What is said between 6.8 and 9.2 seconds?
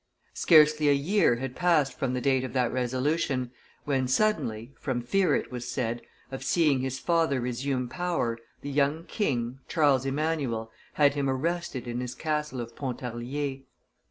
father resume power, the young